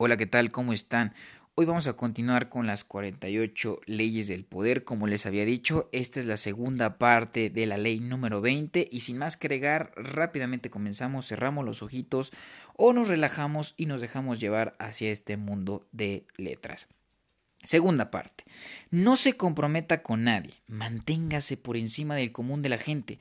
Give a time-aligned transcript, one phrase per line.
[0.00, 0.52] Hola, ¿qué tal?
[0.52, 1.12] ¿Cómo están?
[1.56, 4.84] Hoy vamos a continuar con las 48 leyes del poder.
[4.84, 9.00] Como les había dicho, esta es la segunda parte de la ley número 20 y
[9.00, 12.30] sin más que agregar, rápidamente comenzamos, cerramos los ojitos
[12.76, 16.86] o nos relajamos y nos dejamos llevar hacia este mundo de letras.
[17.64, 18.44] Segunda parte.
[18.90, 20.54] No se comprometa con nadie.
[20.68, 23.18] Manténgase por encima del común de la gente.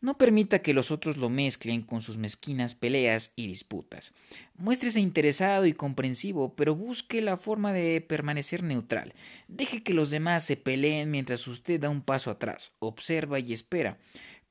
[0.00, 4.14] No permita que los otros lo mezclen con sus mezquinas peleas y disputas.
[4.56, 9.12] Muéstrese interesado y comprensivo, pero busque la forma de permanecer neutral.
[9.48, 12.76] Deje que los demás se peleen mientras usted da un paso atrás.
[12.78, 13.98] Observa y espera.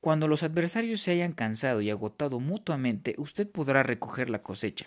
[0.00, 4.86] Cuando los adversarios se hayan cansado y agotado mutuamente, usted podrá recoger la cosecha.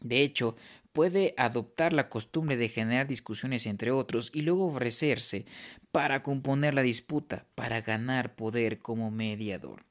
[0.00, 0.56] De hecho,
[0.94, 5.44] puede adoptar la costumbre de generar discusiones entre otros y luego ofrecerse
[5.92, 9.84] para componer la disputa, para ganar poder como mediador.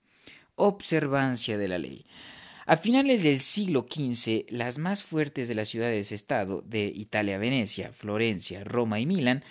[0.56, 2.06] Observancia de la ley.
[2.66, 8.64] A finales del siglo XV, las más fuertes de las ciudades-estado de Italia, Venecia, Florencia,
[8.64, 9.44] Roma y Milán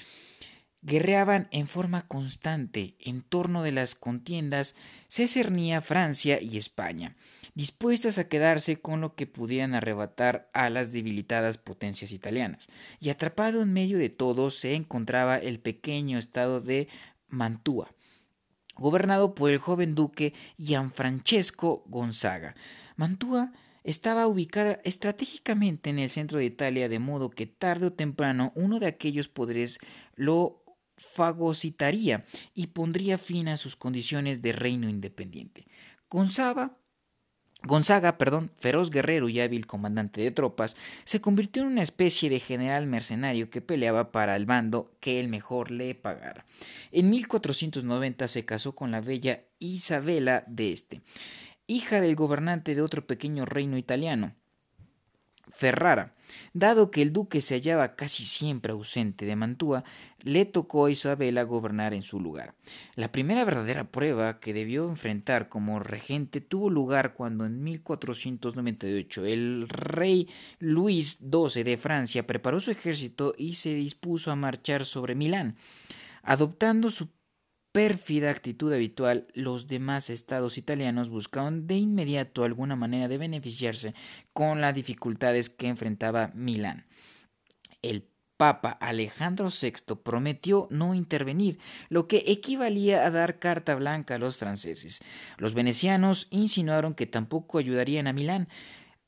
[0.81, 4.75] guerreaban en forma constante en torno de las contiendas
[5.09, 7.15] se cernía Francia y España,
[7.55, 12.69] dispuestas a quedarse con lo que pudieran arrebatar a las debilitadas potencias italianas,
[13.01, 16.89] y atrapado en medio de todo se encontraba el pequeño estado de
[17.29, 17.95] Mantua,
[18.77, 22.55] gobernado por el joven duque Gianfrancesco Gonzaga.
[22.97, 23.53] Mantua
[23.85, 28.79] estaba ubicada estratégicamente en el centro de Italia, de modo que tarde o temprano uno
[28.79, 29.79] de aquellos poderes
[30.15, 30.63] lo
[30.97, 35.67] fagocitaría y pondría fin a sus condiciones de reino independiente.
[36.09, 36.79] Gonzaga,
[37.65, 42.41] Gonzaga, perdón, feroz guerrero y hábil comandante de tropas, se convirtió en una especie de
[42.41, 46.45] general mercenario que peleaba para el bando que el mejor le pagara.
[46.91, 51.03] En 1490 se casó con la bella Isabela de este,
[51.69, 54.35] hija del gobernante de otro pequeño reino italiano.
[55.53, 56.15] Ferrara.
[56.55, 59.85] Dado que el duque se hallaba casi siempre ausente de Mantua,
[60.23, 62.55] le tocó a Isabela gobernar en su lugar.
[62.95, 69.69] La primera verdadera prueba que debió enfrentar como regente tuvo lugar cuando en 1498 el
[69.69, 75.57] rey Luis XII de Francia preparó su ejército y se dispuso a marchar sobre Milán.
[76.23, 77.09] Adoptando su
[77.73, 83.95] pérfida actitud habitual, los demás estados italianos buscaban de inmediato alguna manera de beneficiarse
[84.33, 86.87] con las dificultades que enfrentaba Milán.
[87.81, 94.19] El Papa Alejandro VI prometió no intervenir, lo que equivalía a dar carta blanca a
[94.19, 95.01] los franceses.
[95.39, 98.49] Los venecianos insinuaron que tampoco ayudarían a Milán,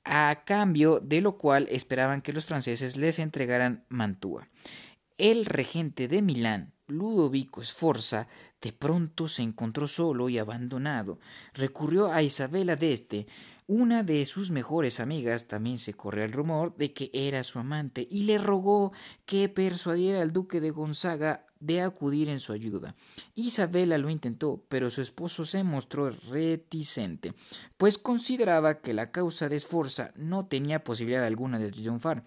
[0.05, 4.49] a cambio de lo cual esperaban que los franceses les entregaran Mantua.
[5.19, 8.27] El regente de Milán, Ludovico Sforza
[8.61, 11.21] de pronto se encontró solo y abandonado.
[11.53, 13.29] Recurrió a Isabela d'Este,
[13.69, 18.05] una de sus mejores amigas, también se corrió el rumor de que era su amante,
[18.11, 18.93] y le rogó
[19.25, 22.97] que persuadiera al duque de Gonzaga de acudir en su ayuda.
[23.37, 27.35] Isabela lo intentó, pero su esposo se mostró reticente,
[27.77, 32.25] pues consideraba que la causa de Sforza no tenía posibilidad alguna de triunfar.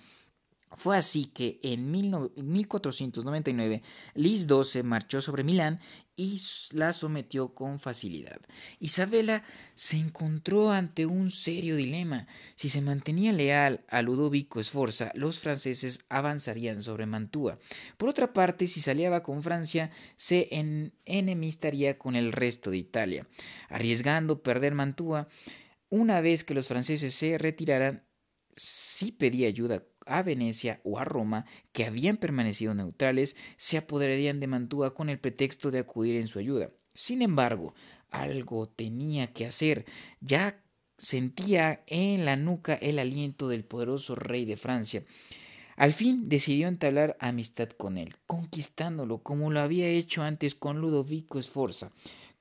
[0.71, 3.81] Fue así que en 1499
[4.15, 5.79] Luis XII marchó sobre Milán
[6.17, 6.41] y
[6.71, 8.41] la sometió con facilidad.
[8.79, 9.43] Isabela
[9.75, 12.27] se encontró ante un serio dilema.
[12.55, 17.59] Si se mantenía leal a Ludovico Sforza, los franceses avanzarían sobre Mantua.
[17.97, 20.49] Por otra parte, si salía con Francia, se
[21.05, 23.27] enemistaría con el resto de Italia.
[23.69, 25.27] Arriesgando perder Mantua,
[25.89, 28.03] una vez que los franceses se retiraran,
[28.55, 34.47] sí pedía ayuda a Venecia o a Roma, que habían permanecido neutrales, se apoderarían de
[34.47, 36.71] Mantua con el pretexto de acudir en su ayuda.
[36.93, 37.73] Sin embargo,
[38.09, 39.85] algo tenía que hacer,
[40.19, 40.61] ya
[40.97, 45.03] sentía en la nuca el aliento del poderoso rey de Francia.
[45.75, 51.39] Al fin decidió entablar amistad con él, conquistándolo como lo había hecho antes con Ludovico
[51.39, 51.91] Sforza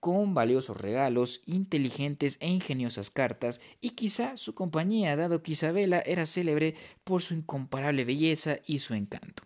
[0.00, 6.26] con valiosos regalos, inteligentes e ingeniosas cartas, y quizá su compañía, dado que Isabela era
[6.26, 6.74] célebre
[7.04, 9.42] por su incomparable belleza y su encanto.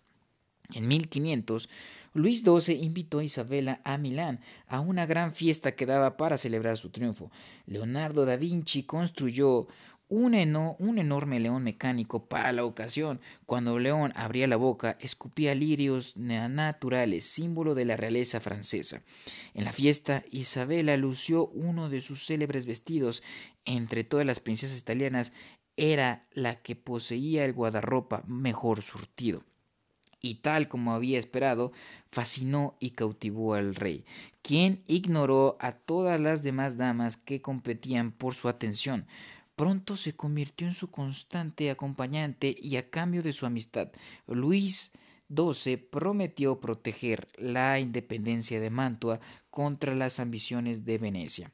[0.73, 1.69] En 1500,
[2.13, 6.77] Luis XII invitó a Isabela a Milán a una gran fiesta que daba para celebrar
[6.77, 7.31] su triunfo.
[7.65, 9.67] Leonardo da Vinci construyó
[10.11, 10.35] un,
[10.77, 13.21] un, enorme león mecánico para la ocasión.
[13.45, 19.01] Cuando León abría la boca, escupía lirios naturales, símbolo de la realeza francesa.
[19.53, 23.23] En la fiesta, Isabela lució uno de sus célebres vestidos.
[23.63, 25.31] Entre todas las princesas italianas,
[25.77, 29.43] era la que poseía el guardarropa mejor surtido
[30.21, 31.71] y tal como había esperado,
[32.11, 34.05] fascinó y cautivó al rey,
[34.43, 39.07] quien ignoró a todas las demás damas que competían por su atención.
[39.61, 43.91] Pronto se convirtió en su constante acompañante y a cambio de su amistad,
[44.25, 44.91] Luis
[45.29, 49.19] XII prometió proteger la independencia de Mantua
[49.51, 51.53] contra las ambiciones de Venecia.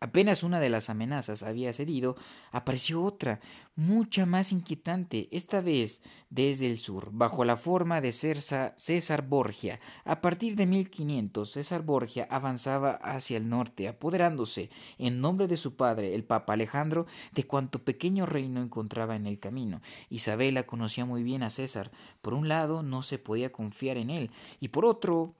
[0.00, 2.16] Apenas una de las amenazas había cedido,
[2.52, 3.40] apareció otra,
[3.76, 6.00] mucha más inquietante, esta vez
[6.30, 9.78] desde el sur, bajo la forma de César Borgia.
[10.04, 15.76] A partir de 1500, César Borgia avanzaba hacia el norte, apoderándose, en nombre de su
[15.76, 19.82] padre, el Papa Alejandro, de cuanto pequeño reino encontraba en el camino.
[20.08, 21.90] Isabela conocía muy bien a César.
[22.22, 24.30] Por un lado, no se podía confiar en él,
[24.60, 25.34] y por otro,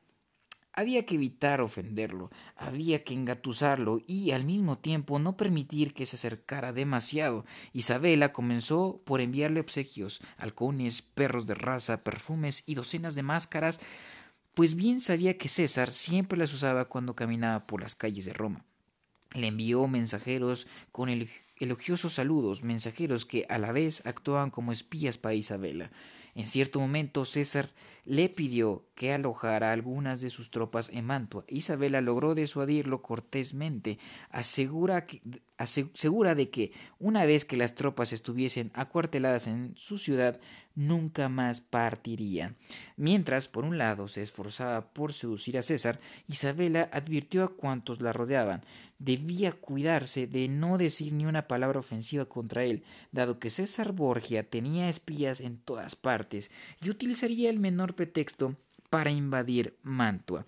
[0.73, 6.17] había que evitar ofenderlo, había que engatusarlo y al mismo tiempo no permitir que se
[6.17, 7.45] acercara demasiado.
[7.73, 13.81] Isabela comenzó por enviarle obsequios, halcones, perros de raza, perfumes y docenas de máscaras,
[14.55, 18.65] pues bien sabía que César siempre las usaba cuando caminaba por las calles de Roma.
[19.33, 21.09] Le envió mensajeros con
[21.59, 25.93] elogiosos saludos, mensajeros que a la vez actuaban como espías para Isabela.
[26.35, 27.71] En cierto momento César
[28.05, 31.47] le pidió que alojara algunas de sus tropas en Mantua.
[31.49, 33.99] Isabela logró disuadirlo cortésmente,
[34.29, 35.07] asegura,
[35.95, 40.39] segura de que una vez que las tropas estuviesen acuarteladas en su ciudad,
[40.75, 42.57] nunca más partirían.
[42.99, 45.99] Mientras, por un lado, se esforzaba por seducir a César,
[46.29, 48.63] Isabela advirtió a cuantos la rodeaban
[49.01, 54.49] debía cuidarse de no decir ni una palabra ofensiva contra él, dado que César Borgia
[54.49, 56.51] tenía espías en todas partes
[56.83, 58.57] y utilizaría el menor pretexto
[58.91, 60.45] para invadir Mantua.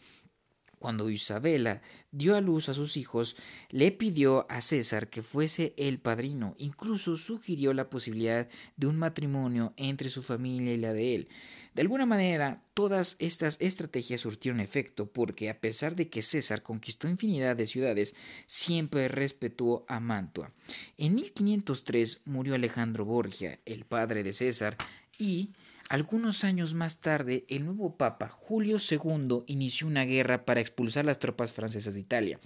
[0.82, 1.80] Cuando Isabela
[2.10, 3.36] dio a luz a sus hijos,
[3.70, 9.74] le pidió a César que fuese el padrino, incluso sugirió la posibilidad de un matrimonio
[9.76, 11.28] entre su familia y la de él.
[11.74, 17.08] De alguna manera, todas estas estrategias surtieron efecto, porque a pesar de que César conquistó
[17.08, 18.16] infinidad de ciudades,
[18.46, 20.52] siempre respetó a Mantua.
[20.98, 24.76] En 1503 murió Alejandro Borgia, el padre de César,
[25.16, 25.50] y
[25.88, 31.18] algunos años más tarde, el nuevo Papa Julio II inició una guerra para expulsar las
[31.18, 32.40] tropas francesas de Italia.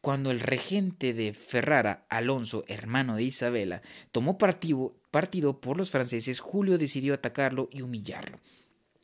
[0.00, 3.82] Cuando el regente de Ferrara, Alonso, hermano de Isabela,
[4.12, 8.38] tomó partido, partido por los franceses, Julio decidió atacarlo y humillarlo.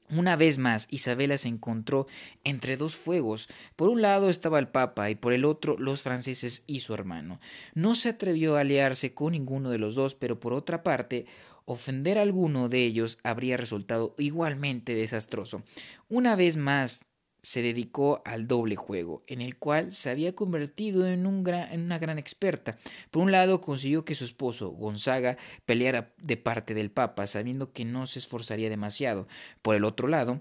[0.08, 2.06] Una vez más, Isabela se encontró
[2.44, 3.48] entre dos fuegos.
[3.74, 7.40] Por un lado estaba el Papa y por el otro los franceses y su hermano.
[7.74, 11.26] No se atrevió a aliarse con ninguno de los dos, pero por otra parte,
[11.66, 15.62] ofender a alguno de ellos habría resultado igualmente desastroso.
[16.08, 17.04] Una vez más
[17.42, 22.18] se dedicó al doble juego, en el cual se había convertido en, en, una gran
[22.18, 22.76] experta.
[23.12, 27.84] Por un lado, consiguió que su esposo, Gonzaga, peleara de parte del Papa, sabiendo que
[27.84, 29.28] no se esforzaría demasiado.
[29.62, 30.40] Por el otro lado,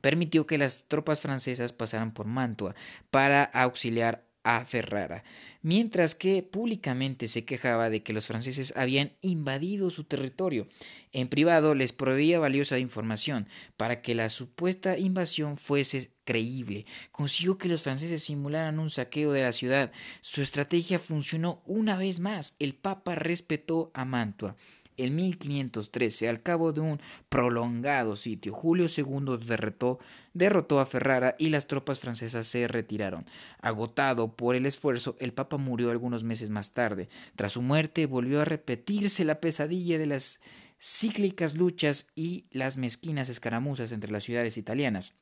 [0.00, 2.74] permitió que las tropas francesas pasaran por Mantua
[3.12, 5.24] para auxiliar a Ferrara,
[5.62, 10.68] mientras que públicamente se quejaba de que los franceses habían invadido su territorio.
[11.12, 16.86] En privado les proveía valiosa información para que la supuesta invasión fuese creíble.
[17.10, 19.92] Consiguió que los franceses simularan un saqueo de la ciudad.
[20.20, 22.54] Su estrategia funcionó una vez más.
[22.58, 24.56] El Papa respetó a Mantua.
[24.96, 29.98] En 1513, al cabo de un prolongado sitio, Julio II derrotó,
[30.34, 33.26] derrotó a Ferrara y las tropas francesas se retiraron.
[33.60, 37.08] Agotado por el esfuerzo, el Papa murió algunos meses más tarde.
[37.34, 40.40] Tras su muerte volvió a repetirse la pesadilla de las
[40.80, 45.14] cíclicas luchas y las mezquinas escaramuzas entre las ciudades italianas.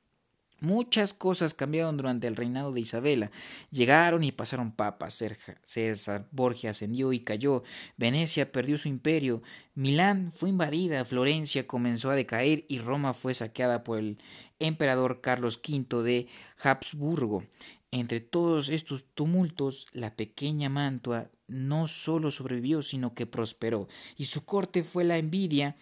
[0.62, 3.33] Muchas cosas cambiaron durante el reinado de Isabela.
[3.73, 5.21] Llegaron y pasaron papas.
[5.64, 7.64] César Borgia ascendió y cayó.
[7.97, 9.42] Venecia perdió su imperio.
[9.75, 11.04] Milán fue invadida.
[11.04, 14.19] Florencia comenzó a decaer y Roma fue saqueada por el
[14.61, 16.28] emperador Carlos V de
[16.62, 17.42] Habsburgo.
[17.90, 24.45] Entre todos estos tumultos, la pequeña Mantua no solo sobrevivió, sino que prosperó, y su
[24.45, 25.76] corte fue la envidia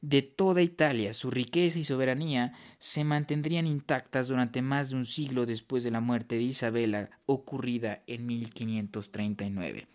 [0.00, 5.46] de toda Italia, su riqueza y soberanía se mantendrían intactas durante más de un siglo
[5.46, 9.86] después de la muerte de Isabela ocurrida en 1539.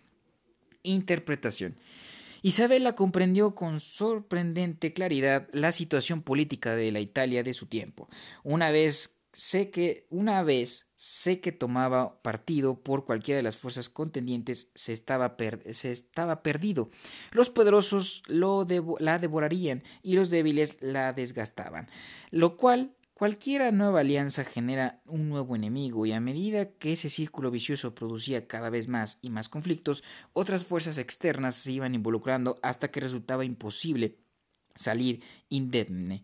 [0.83, 1.75] Interpretación.
[2.43, 8.09] Isabela comprendió con sorprendente claridad la situación política de la Italia de su tiempo.
[8.43, 13.89] Una vez sé que una vez sé que tomaba partido por cualquiera de las fuerzas
[13.89, 15.35] contendientes se estaba,
[15.71, 16.89] se estaba perdido.
[17.31, 18.67] Los poderosos lo
[18.99, 21.89] la devorarían y los débiles la desgastaban,
[22.31, 27.51] lo cual Cualquiera nueva alianza genera un nuevo enemigo y a medida que ese círculo
[27.51, 32.89] vicioso producía cada vez más y más conflictos, otras fuerzas externas se iban involucrando hasta
[32.89, 34.17] que resultaba imposible
[34.73, 36.23] salir indemne.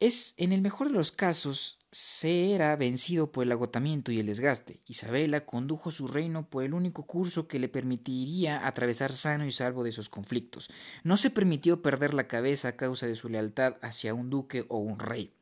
[0.00, 1.78] Es en el mejor de los casos
[2.22, 4.80] era vencido por el agotamiento y el desgaste.
[4.86, 9.82] Isabela condujo su reino por el único curso que le permitiría atravesar sano y salvo
[9.82, 10.68] de esos conflictos.
[11.04, 14.78] No se permitió perder la cabeza a causa de su lealtad hacia un duque o
[14.78, 15.32] un rey.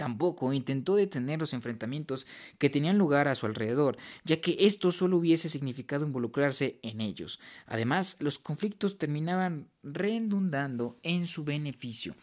[0.00, 2.26] Tampoco intentó detener los enfrentamientos
[2.56, 7.38] que tenían lugar a su alrededor, ya que esto solo hubiese significado involucrarse en ellos.
[7.66, 12.14] Además, los conflictos terminaban redundando en su beneficio.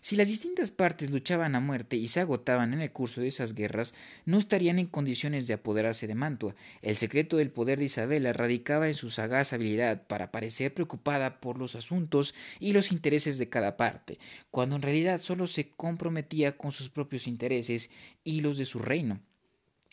[0.00, 3.54] Si las distintas partes luchaban a muerte y se agotaban en el curso de esas
[3.54, 6.54] guerras, no estarían en condiciones de apoderarse de Mantua.
[6.82, 11.58] El secreto del poder de Isabela radicaba en su sagaz habilidad para parecer preocupada por
[11.58, 14.18] los asuntos y los intereses de cada parte,
[14.50, 17.90] cuando en realidad solo se comprometía con sus propios intereses
[18.24, 19.20] y los de su reino.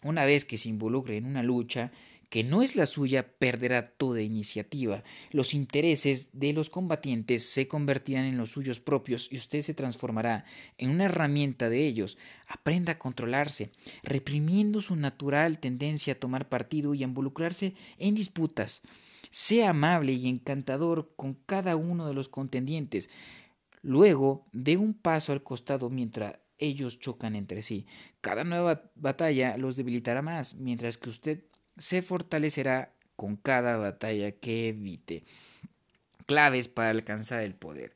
[0.04, 1.92] Una vez que se involucre en una lucha,
[2.34, 5.04] que no es la suya, perderá toda iniciativa.
[5.30, 10.44] Los intereses de los combatientes se convertirán en los suyos propios y usted se transformará
[10.80, 12.18] en una herramienta de ellos.
[12.48, 13.70] Aprenda a controlarse,
[14.02, 18.82] reprimiendo su natural tendencia a tomar partido y a involucrarse en disputas.
[19.30, 23.12] Sea amable y encantador con cada uno de los contendientes.
[23.84, 27.86] Luego, dé un paso al costado mientras ellos chocan entre sí.
[28.22, 31.44] Cada nueva batalla los debilitará más, mientras que usted
[31.78, 35.24] se fortalecerá con cada batalla que evite.
[36.26, 37.94] Claves para alcanzar el poder.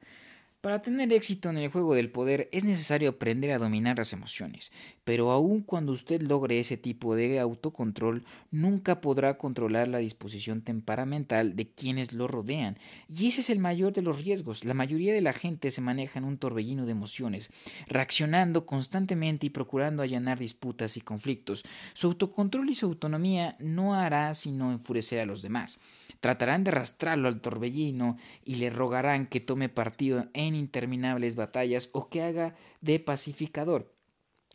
[0.67, 4.73] Para tener éxito en el juego del poder es necesario aprender a dominar las emociones,
[5.05, 11.55] pero aun cuando usted logre ese tipo de autocontrol, nunca podrá controlar la disposición temperamental
[11.55, 14.65] de quienes lo rodean, y ese es el mayor de los riesgos.
[14.65, 17.49] La mayoría de la gente se maneja en un torbellino de emociones,
[17.87, 21.63] reaccionando constantemente y procurando allanar disputas y conflictos.
[21.93, 25.79] Su autocontrol y su autonomía no hará sino enfurecer a los demás.
[26.19, 32.09] Tratarán de arrastrarlo al torbellino y le rogarán que tome partido en interminables batallas o
[32.09, 33.93] que haga de pacificador.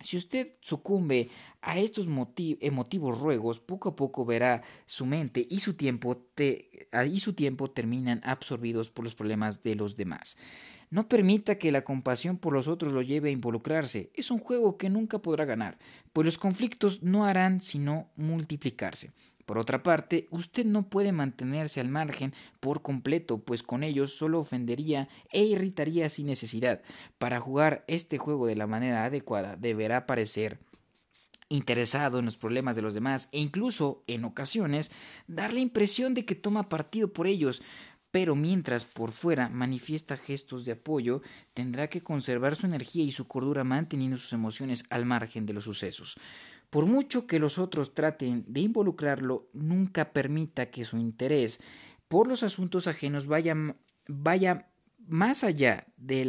[0.03, 2.07] Si usted sucumbe a estos
[2.61, 8.21] emotivos ruegos, poco a poco verá su mente y su tiempo y su tiempo terminan
[8.25, 10.37] absorbidos por los problemas de los demás.
[10.91, 14.11] No permita que la compasión por los otros lo lleve a involucrarse.
[14.15, 15.79] Es un juego que nunca podrá ganar,
[16.13, 19.13] pues los conflictos no harán sino multiplicarse.
[19.47, 24.39] Por otra parte, usted no puede mantenerse al margen por completo, pues con ellos solo
[24.39, 26.83] ofendería e irritaría sin necesidad.
[27.19, 30.61] Para jugar este juego de la manera adecuada, deberá parecer
[31.49, 34.91] interesado en los problemas de los demás e incluso, en ocasiones,
[35.27, 37.63] dar la impresión de que toma partido por ellos,
[38.11, 41.23] pero mientras por fuera manifiesta gestos de apoyo,
[41.55, 45.65] tendrá que conservar su energía y su cordura manteniendo sus emociones al margen de los
[45.65, 46.19] sucesos.
[46.73, 51.61] Por mucho que los otros traten de involucrarlo, nunca permita que su interés
[52.09, 54.71] por los asuntos ajenos vaya,
[55.07, 56.25] más allá de,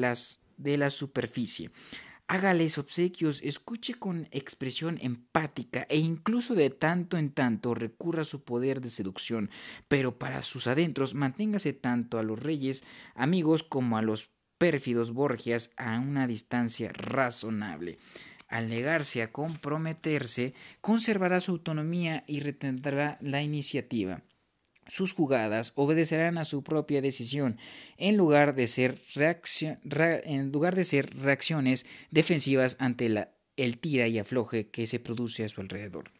[0.58, 1.72] de la superficie.
[2.28, 8.44] Hágales obsequios, escuche con expresión empática e incluso de tanto en tanto recurra a su
[8.44, 9.50] poder de seducción,
[9.88, 12.84] pero para sus adentros manténgase tanto a los reyes
[13.16, 17.98] amigos como a los pérfidos Borgias a una distancia razonable
[18.54, 24.22] al negarse a comprometerse, conservará su autonomía y retendrá la iniciativa.
[24.86, 27.58] Sus jugadas obedecerán a su propia decisión
[27.98, 34.68] en lugar de ser, en lugar de ser reacciones defensivas ante el tira y afloje
[34.68, 36.12] que se produce a su alrededor.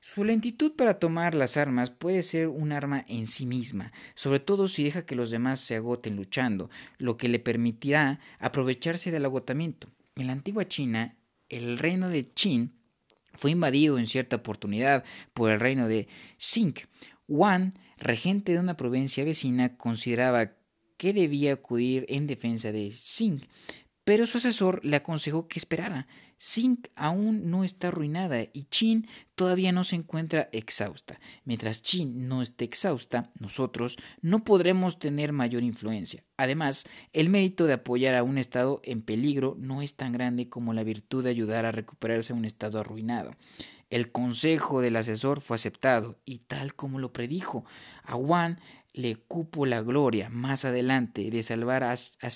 [0.00, 4.66] Su lentitud para tomar las armas puede ser un arma en sí misma, sobre todo
[4.66, 9.88] si deja que los demás se agoten luchando, lo que le permitirá aprovecharse del agotamiento.
[10.16, 11.14] En la antigua China,
[11.50, 12.72] el reino de Qin
[13.34, 15.04] fue invadido en cierta oportunidad
[15.34, 16.74] por el reino de Xing.
[17.28, 20.52] Wan, regente de una provincia vecina, consideraba
[20.96, 23.40] que debía acudir en defensa de Xing,
[24.10, 26.08] pero su asesor le aconsejó que esperara.
[26.36, 31.20] Xing aún no está arruinada y Qin todavía no se encuentra exhausta.
[31.44, 36.24] Mientras Qin no esté exhausta, nosotros no podremos tener mayor influencia.
[36.36, 40.72] Además, el mérito de apoyar a un estado en peligro no es tan grande como
[40.72, 43.36] la virtud de ayudar a recuperarse a un estado arruinado.
[43.90, 47.64] El consejo del asesor fue aceptado y tal como lo predijo,
[48.02, 48.58] a Wan
[48.92, 52.30] le cupo la gloria más adelante de salvar a, a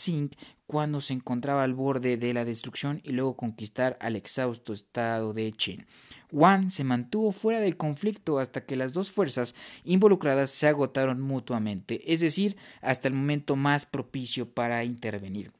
[0.66, 5.52] cuando se encontraba al borde de la destrucción y luego conquistar al exhausto estado de
[5.52, 5.87] Qin.
[6.30, 12.12] Wan se mantuvo fuera del conflicto hasta que las dos fuerzas involucradas se agotaron mutuamente,
[12.12, 15.52] es decir, hasta el momento más propicio para intervenir.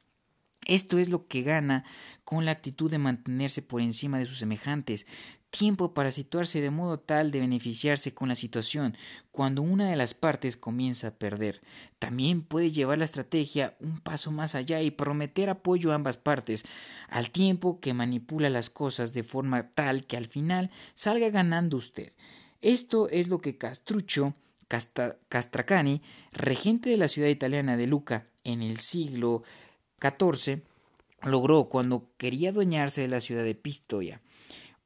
[0.66, 1.84] Esto es lo que gana
[2.24, 5.06] con la actitud de mantenerse por encima de sus semejantes.
[5.56, 8.96] Tiempo para situarse de modo tal de beneficiarse con la situación
[9.30, 11.62] cuando una de las partes comienza a perder.
[12.00, 16.64] También puede llevar la estrategia un paso más allá y prometer apoyo a ambas partes,
[17.08, 22.12] al tiempo que manipula las cosas de forma tal que al final salga ganando usted.
[22.61, 24.34] Esto es lo que Castruccio
[25.28, 29.44] Castracani, regente de la ciudad italiana de Luca en el siglo
[30.00, 30.62] XIV,
[31.23, 34.20] logró cuando quería adueñarse de la ciudad de Pistoia.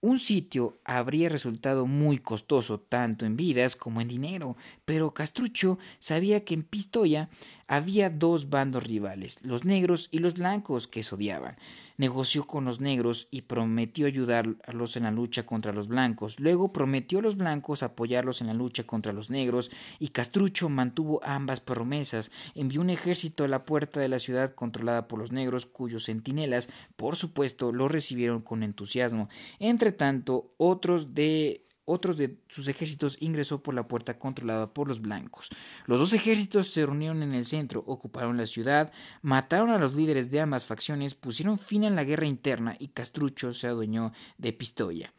[0.00, 6.44] Un sitio habría resultado muy costoso tanto en vidas como en dinero, pero Castruccio sabía
[6.44, 7.28] que en Pistoia
[7.66, 11.56] había dos bandos rivales, los negros y los blancos, que se odiaban
[11.98, 16.40] negoció con los negros y prometió ayudarlos en la lucha contra los blancos.
[16.40, 21.20] Luego prometió a los blancos apoyarlos en la lucha contra los negros y Castrucho mantuvo
[21.24, 22.30] ambas promesas.
[22.54, 26.68] Envió un ejército a la puerta de la ciudad controlada por los negros, cuyos centinelas,
[26.96, 29.28] por supuesto, lo recibieron con entusiasmo.
[29.58, 35.00] Entre tanto, otros de otros de sus ejércitos ingresó por la puerta controlada por los
[35.00, 35.48] blancos.
[35.86, 38.92] Los dos ejércitos se reunieron en el centro, ocuparon la ciudad,
[39.22, 43.52] mataron a los líderes de ambas facciones, pusieron fin a la guerra interna y Castrucho
[43.52, 45.12] se adueñó de Pistoia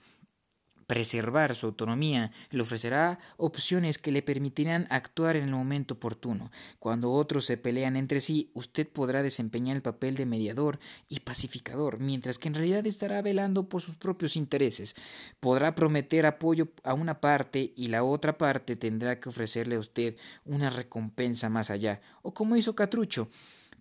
[0.89, 6.51] preservar su autonomía, le ofrecerá opciones que le permitirán actuar en el momento oportuno.
[6.79, 11.99] Cuando otros se pelean entre sí, usted podrá desempeñar el papel de mediador y pacificador,
[11.99, 14.95] mientras que en realidad estará velando por sus propios intereses.
[15.39, 20.15] Podrá prometer apoyo a una parte y la otra parte tendrá que ofrecerle a usted
[20.43, 23.29] una recompensa más allá, o como hizo Catrucho,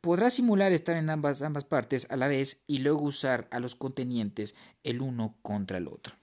[0.02, 3.76] podrá simular estar en ambas, ambas partes a la vez y luego usar a los
[3.76, 6.17] contenientes el uno contra el otro.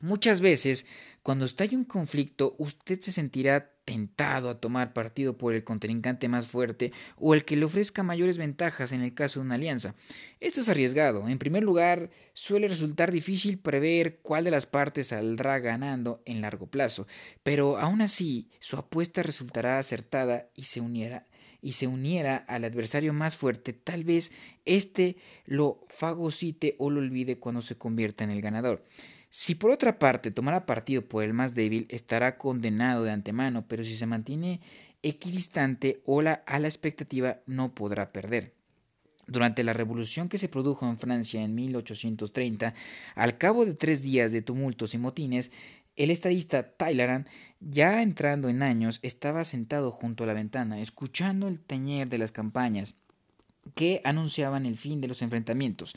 [0.00, 0.86] Muchas veces,
[1.22, 6.46] cuando estalle un conflicto, usted se sentirá tentado a tomar partido por el contrincante más
[6.46, 9.94] fuerte o el que le ofrezca mayores ventajas en el caso de una alianza.
[10.40, 11.26] Esto es arriesgado.
[11.26, 16.66] En primer lugar, suele resultar difícil prever cuál de las partes saldrá ganando en largo
[16.66, 17.06] plazo,
[17.42, 21.26] pero aún así su apuesta resultará acertada y se uniera
[21.60, 24.30] y se uniera al adversario más fuerte, tal vez
[24.64, 28.82] éste lo fagocite o lo olvide cuando se convierta en el ganador.
[29.30, 33.84] Si por otra parte tomara partido por el más débil, estará condenado de antemano, pero
[33.84, 34.60] si se mantiene
[35.02, 38.54] equidistante o la, a la expectativa, no podrá perder.
[39.26, 42.74] Durante la revolución que se produjo en Francia en 1830,
[43.14, 45.50] al cabo de tres días de tumultos y motines,
[45.96, 47.28] el estadista Tyleran,
[47.60, 52.32] ya entrando en años, estaba sentado junto a la ventana, escuchando el tañer de las
[52.32, 52.94] campañas
[53.74, 55.94] que anunciaban el fin de los enfrentamientos.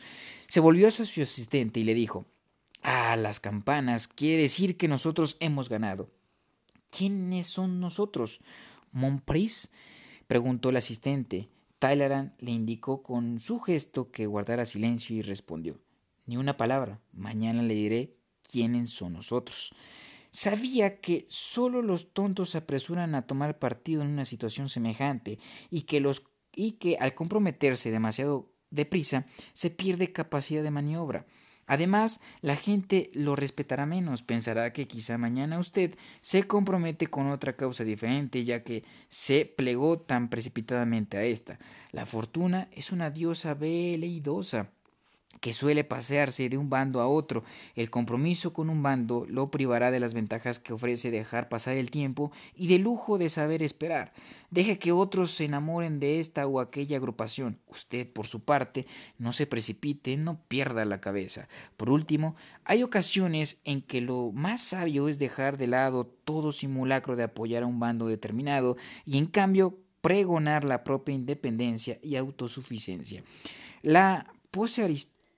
[0.48, 2.26] Se volvió a su asistente y le dijo
[2.82, 4.08] Ah, las campanas.
[4.08, 6.10] Quiere decir que nosotros hemos ganado.
[6.90, 8.42] ¿Quiénes son nosotros?
[8.92, 9.70] ¿Montpris?
[10.28, 11.50] preguntó el asistente.
[11.80, 15.80] Tyleran le indicó con su gesto que guardara silencio y respondió
[16.26, 17.00] Ni una palabra.
[17.12, 19.74] Mañana le diré quiénes son nosotros.
[20.32, 25.40] Sabía que solo los tontos se apresuran a tomar partido en una situación semejante
[25.70, 31.26] y que los y que al comprometerse demasiado deprisa se pierde capacidad de maniobra.
[31.68, 37.56] Además, la gente lo respetará menos, pensará que quizá mañana usted se compromete con otra
[37.56, 41.60] causa diferente, ya que se plegó tan precipitadamente a esta.
[41.92, 44.72] La fortuna es una diosa veleidosa
[45.42, 47.44] que suele pasearse de un bando a otro.
[47.76, 51.90] El compromiso con un bando lo privará de las ventajas que ofrece dejar pasar el
[51.90, 54.14] tiempo y del lujo de saber esperar.
[54.52, 57.60] Deje que otros se enamoren de esta o aquella agrupación.
[57.68, 58.86] Usted, por su parte,
[59.18, 61.50] no se precipite, no pierda la cabeza.
[61.76, 67.16] Por último, hay ocasiones en que lo más sabio es dejar de lado todo simulacro
[67.16, 73.24] de apoyar a un bando determinado y en cambio pregonar la propia independencia y autosuficiencia.
[73.82, 74.84] La pose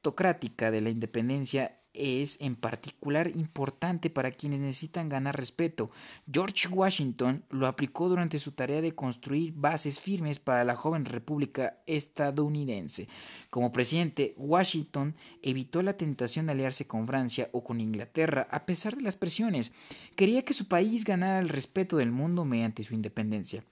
[0.03, 5.91] de la independencia es en particular importante para quienes necesitan ganar respeto.
[6.31, 11.77] George Washington lo aplicó durante su tarea de construir bases firmes para la joven república
[11.85, 13.07] estadounidense.
[13.49, 18.97] Como presidente, Washington evitó la tentación de aliarse con Francia o con Inglaterra a pesar
[18.97, 19.71] de las presiones.
[20.15, 23.63] Quería que su país ganara el respeto del mundo mediante su independencia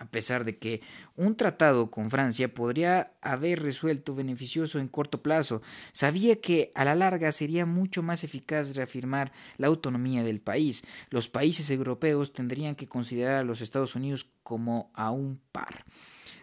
[0.00, 0.80] a pesar de que
[1.14, 5.60] un tratado con Francia podría haber resuelto beneficioso en corto plazo,
[5.92, 10.84] sabía que a la larga sería mucho más eficaz reafirmar la autonomía del país.
[11.10, 15.84] Los países europeos tendrían que considerar a los Estados Unidos como a un par.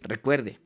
[0.04, 0.60] Recuerde,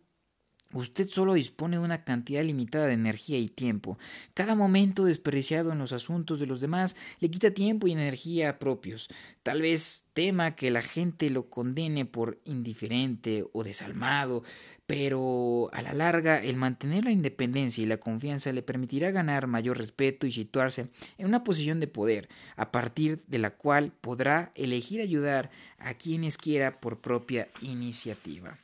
[0.74, 3.98] Usted solo dispone de una cantidad limitada de energía y tiempo.
[4.34, 9.10] Cada momento desperdiciado en los asuntos de los demás le quita tiempo y energía propios.
[9.44, 14.44] Tal vez tema que la gente lo condene por indiferente o desalmado,
[14.86, 19.78] pero a la larga el mantener la independencia y la confianza le permitirá ganar mayor
[19.78, 25.02] respeto y situarse en una posición de poder, a partir de la cual podrá elegir
[25.02, 28.58] ayudar a quienes quiera por propia iniciativa.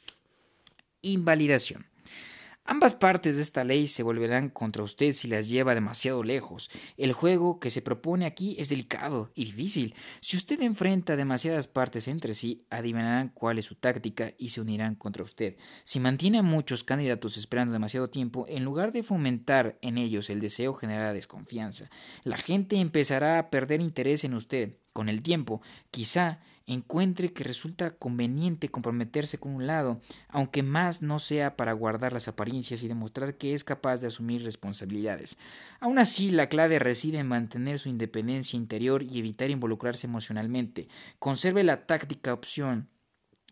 [1.02, 1.86] Invalidación.
[2.69, 6.69] Ambas partes de esta ley se volverán contra usted si las lleva demasiado lejos.
[6.97, 9.95] El juego que se propone aquí es delicado y difícil.
[10.19, 14.95] Si usted enfrenta demasiadas partes entre sí, adivinarán cuál es su táctica y se unirán
[14.95, 15.56] contra usted.
[15.86, 20.41] Si mantiene a muchos candidatos esperando demasiado tiempo, en lugar de fomentar en ellos el
[20.41, 21.89] deseo generará desconfianza.
[22.25, 24.75] La gente empezará a perder interés en usted.
[24.91, 31.17] Con el tiempo, quizá encuentre que resulta conveniente comprometerse con un lado, aunque más no
[31.17, 35.38] sea para guardar las apariencias y demostrar que es capaz de asumir responsabilidades.
[35.80, 40.89] Aún así, la clave reside en mantener su independencia interior y evitar involucrarse emocionalmente.
[41.19, 42.89] Conserve la táctica opción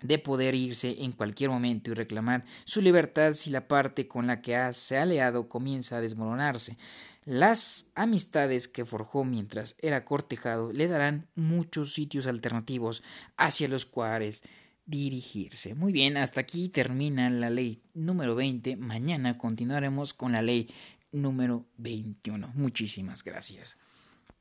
[0.01, 4.41] de poder irse en cualquier momento y reclamar su libertad si la parte con la
[4.41, 6.77] que se ha aliado comienza a desmoronarse.
[7.25, 13.01] Las amistades que forjó mientras era cortejado le darán muchos sitios alternativos
[13.35, 14.43] hacia los cuales
[14.85, 15.73] dirigirse.
[15.73, 18.75] Muy bien, hasta aquí termina la ley número 20.
[18.75, 20.69] Mañana continuaremos con la ley
[21.11, 22.51] número 21.
[22.53, 23.79] Muchísimas gracias.